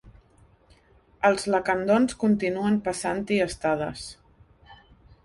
Els 1.29 1.43
lacandons 1.55 2.17
continuen 2.23 2.79
passant-hi 2.89 3.39
estades. 3.47 4.07